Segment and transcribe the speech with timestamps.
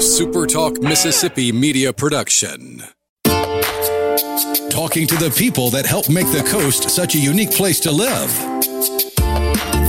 [0.00, 2.82] SuperTalk Mississippi media production.
[4.70, 8.30] Talking to the people that help make the coast such a unique place to live.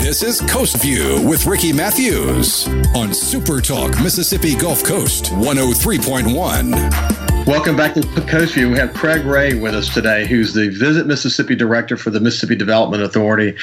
[0.03, 7.20] This is Coast View with Ricky Matthews on SuperTalk Mississippi Gulf Coast 103.1.
[7.51, 8.69] Welcome back to Coast View.
[8.69, 12.55] We have Craig Ray with us today, who's the Visit Mississippi Director for the Mississippi
[12.55, 13.57] Development Authority.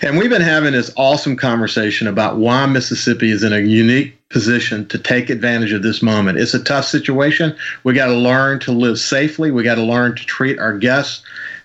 [0.00, 4.88] And we've been having this awesome conversation about why Mississippi is in a unique position
[4.88, 6.38] to take advantage of this moment.
[6.38, 7.54] It's a tough situation.
[7.84, 9.50] We got to learn to live safely.
[9.50, 11.22] We got to learn to treat our guests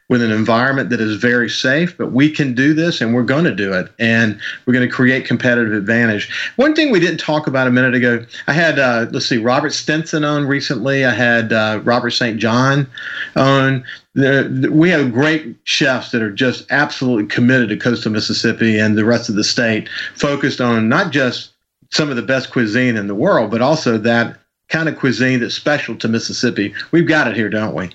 [0.09, 3.44] with an environment that is very safe, but we can do this and we're going
[3.44, 3.91] to do it.
[3.99, 6.30] And we're going to create competitive advantage.
[6.55, 9.72] One thing we didn't talk about a minute ago, I had, uh, let's see, Robert
[9.72, 11.05] Stinson on recently.
[11.05, 12.40] I had uh, Robert St.
[12.40, 12.90] John
[13.35, 13.85] on.
[14.16, 19.30] We have great chefs that are just absolutely committed to coastal Mississippi and the rest
[19.30, 21.52] of the state, focused on not just
[21.91, 25.55] some of the best cuisine in the world, but also that kind of cuisine that's
[25.55, 26.73] special to Mississippi.
[26.91, 27.91] We've got it here, don't we?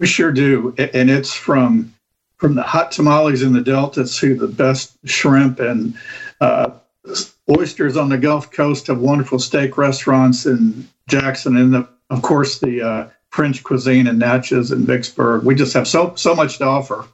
[0.00, 1.94] We sure do, and it's from
[2.38, 5.94] from the hot tamales in the Delta to the best shrimp and
[6.40, 6.70] uh,
[7.50, 12.58] oysters on the Gulf Coast of wonderful steak restaurants in Jackson, and the, of course
[12.58, 15.44] the uh, French cuisine in Natchez and Vicksburg.
[15.44, 17.06] We just have so so much to offer.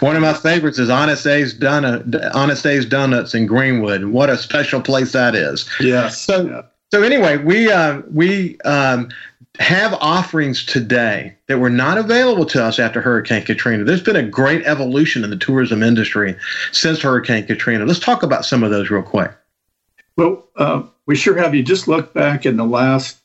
[0.00, 4.04] One of my favorites is Honest Abe's Donut, Honest Abe's Donuts in Greenwood.
[4.04, 5.68] What a special place that is.
[5.80, 6.20] Yes.
[6.20, 6.62] So, yeah.
[6.92, 9.10] so anyway, we uh, we um,
[9.58, 13.84] have offerings today that were not available to us after Hurricane Katrina.
[13.84, 16.36] There's been a great evolution in the tourism industry
[16.72, 17.84] since Hurricane Katrina.
[17.84, 19.32] Let's talk about some of those real quick.
[20.16, 21.54] Well, uh, we sure have.
[21.54, 23.18] You just look back in the last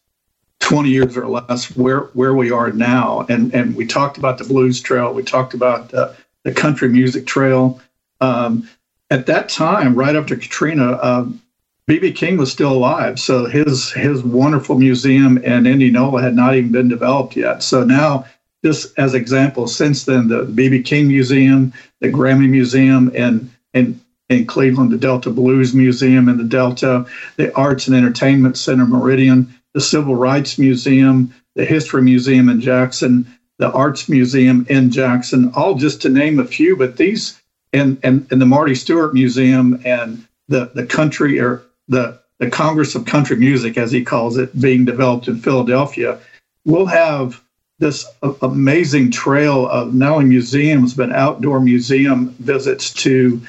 [0.60, 4.46] 20 years or less where where we are now, and and we talked about the
[4.46, 5.14] Blues Trail.
[5.14, 7.80] We talked about uh, the Country Music Trail.
[8.22, 8.68] Um,
[9.12, 11.42] at that time, right after Katrina, um,
[11.88, 16.72] BB King was still alive, so his his wonderful museum in Indianola had not even
[16.72, 17.62] been developed yet.
[17.62, 18.26] So now,
[18.64, 24.48] just as examples, since then, the BB King Museum, the Grammy Museum, and and in
[24.48, 27.06] Cleveland, the Delta Blues Museum in the Delta,
[27.38, 33.28] the Arts and Entertainment Center Meridian, the Civil Rights Museum, the History Museum in Jackson,
[33.60, 36.76] the Arts Museum in Jackson, all just to name a few.
[36.76, 37.40] But these
[37.74, 42.96] and and, and the Marty Stuart Museum and the the country or the, the Congress
[42.96, 46.20] of Country Music, as he calls it, being developed in Philadelphia,
[46.66, 47.42] we'll have
[47.80, 48.06] this
[48.42, 53.42] amazing trail of not only museums but outdoor museum visits to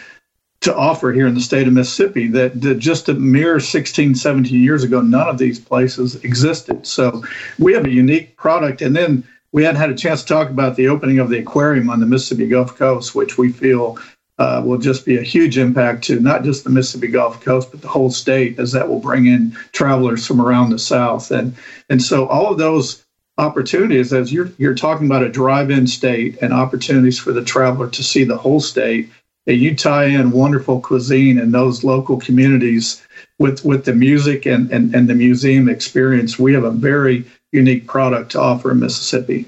[0.60, 4.62] to offer here in the state of Mississippi that, that, just a mere 16, 17
[4.62, 6.86] years ago, none of these places existed.
[6.86, 7.22] So
[7.58, 8.82] we have a unique product.
[8.82, 11.88] And then we hadn't had a chance to talk about the opening of the aquarium
[11.88, 13.98] on the Mississippi Gulf Coast, which we feel
[14.38, 17.80] uh, will just be a huge impact to not just the Mississippi Gulf Coast, but
[17.80, 21.30] the whole state, as that will bring in travelers from around the South.
[21.30, 21.54] And
[21.88, 23.04] and so all of those
[23.38, 28.02] opportunities, as you're you're talking about a drive-in state and opportunities for the traveler to
[28.02, 29.08] see the whole state,
[29.46, 33.02] and you tie in wonderful cuisine in those local communities
[33.38, 37.86] with with the music and, and, and the museum experience, we have a very unique
[37.86, 39.46] product to offer in Mississippi.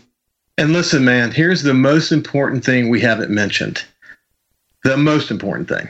[0.57, 3.85] And listen, man, here's the most important thing we haven't mentioned
[4.85, 5.89] the most important thing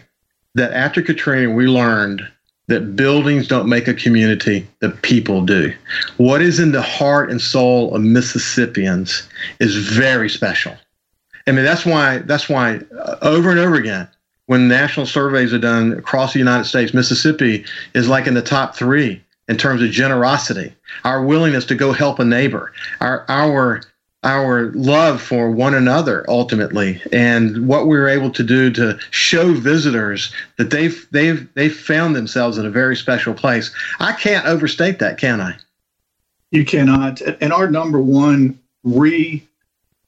[0.55, 2.27] that after Katrina, we learned
[2.69, 5.73] that buildings don't make a community, the people do.
[6.19, 9.27] What is in the heart and soul of Mississippians
[9.59, 10.77] is very special.
[11.47, 14.07] I mean, that's why, that's why uh, over and over again,
[14.47, 18.77] when national surveys are done across the United States, Mississippi is like in the top
[18.77, 20.75] three in terms of generosity,
[21.05, 23.81] our willingness to go help a neighbor, our, our
[24.25, 29.53] our love for one another ultimately and what we were able to do to show
[29.53, 33.73] visitors that they've they've they've found themselves in a very special place.
[34.01, 35.57] I can't overstate that can i?
[36.51, 37.21] You cannot.
[37.21, 39.45] And our number one re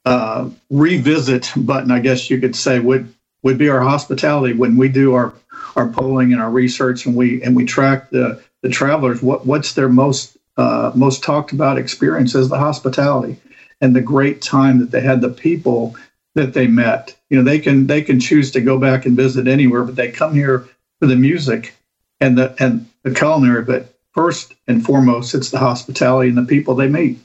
[0.04, 4.54] uh, revisit button i guess you could say would would be our hospitality.
[4.54, 5.32] When we do our
[5.76, 9.74] our polling and our research and we and we track the the travelers what what's
[9.74, 13.36] their most uh, most talked about experience is the hospitality
[13.80, 15.96] and the great time that they had, the people
[16.34, 17.16] that they met.
[17.28, 20.10] You know, they can they can choose to go back and visit anywhere, but they
[20.10, 20.68] come here
[20.98, 21.74] for the music
[22.20, 23.62] and the and the culinary.
[23.62, 27.18] But first and foremost, it's the hospitality and the people they meet.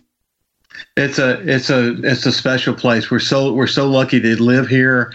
[0.97, 3.11] It's a it's a it's a special place.
[3.11, 5.13] We're so we're so lucky to live here.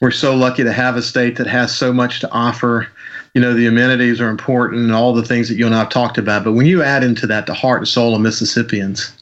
[0.00, 2.88] We're so lucky to have a state that has so much to offer.
[3.34, 5.90] You know, the amenities are important and all the things that you and I have
[5.90, 6.44] talked about.
[6.44, 9.12] But when you add into that the heart and soul of Mississippians,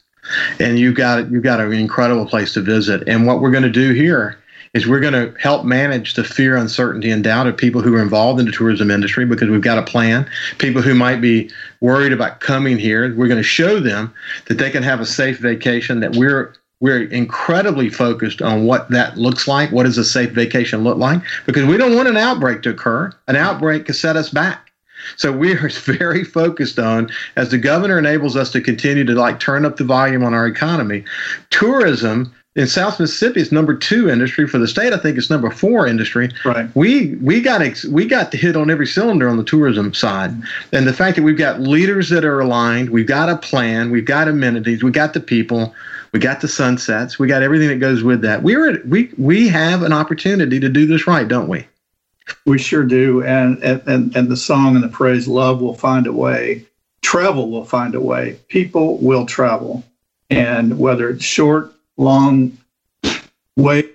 [0.59, 3.07] and you've got you've got an incredible place to visit.
[3.07, 4.37] And what we're going to do here
[4.73, 8.01] is we're going to help manage the fear, uncertainty, and doubt of people who are
[8.01, 10.29] involved in the tourism industry because we've got a plan.
[10.57, 11.49] People who might be
[11.81, 14.13] worried about coming here, we're going to show them
[14.47, 15.99] that they can have a safe vacation.
[15.99, 19.71] That we're we're incredibly focused on what that looks like.
[19.71, 21.21] What does a safe vacation look like?
[21.45, 23.11] Because we don't want an outbreak to occur.
[23.27, 24.66] An outbreak could set us back.
[25.15, 29.39] So we are very focused on, as the governor enables us to continue to like
[29.39, 31.03] turn up the volume on our economy,
[31.49, 34.91] tourism in South Mississippi is number two industry for the state.
[34.91, 36.31] I think it's number four industry.
[36.43, 36.67] Right.
[36.75, 40.31] We we got ex- we got to hit on every cylinder on the tourism side,
[40.73, 44.05] and the fact that we've got leaders that are aligned, we've got a plan, we've
[44.05, 45.75] got amenities, we got the people,
[46.13, 48.41] we got the sunsets, we got everything that goes with that.
[48.41, 51.67] We're we we have an opportunity to do this right, don't we?
[52.45, 53.23] We sure do.
[53.23, 56.65] And, and, and the song and the phrase, love will find a way,
[57.01, 58.39] travel will find a way.
[58.47, 59.83] People will travel.
[60.29, 62.57] And whether it's short, long
[63.55, 63.89] way,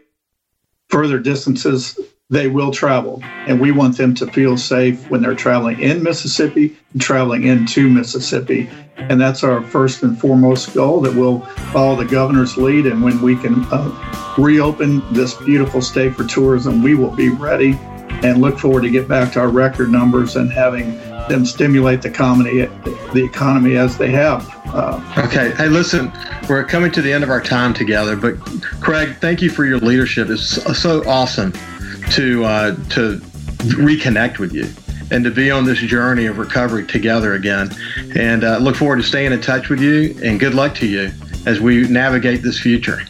[0.88, 1.98] further distances,
[2.30, 3.20] they will travel.
[3.46, 7.90] And we want them to feel safe when they're traveling in Mississippi and traveling into
[7.90, 8.70] Mississippi.
[8.96, 11.40] And that's our first and foremost goal that we'll
[11.72, 12.86] follow the governor's lead.
[12.86, 17.78] And when we can uh, reopen this beautiful state for tourism, we will be ready
[18.22, 20.96] and look forward to get back to our record numbers and having
[21.28, 22.66] them stimulate the economy,
[23.12, 24.48] the economy as they have.
[24.66, 25.50] Uh, okay.
[25.52, 26.12] Hey, listen,
[26.48, 28.36] we're coming to the end of our time together, but
[28.80, 30.28] Craig, thank you for your leadership.
[30.30, 31.52] It's so awesome
[32.12, 33.20] to uh, to
[33.68, 34.66] reconnect with you
[35.12, 37.70] and to be on this journey of recovery together again.
[38.16, 40.16] And uh, look forward to staying in touch with you.
[40.22, 41.12] And good luck to you
[41.44, 43.02] as we navigate this future.